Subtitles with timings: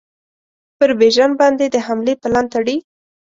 [0.77, 2.77] پر بیژن باندي د حملې پلان تړي.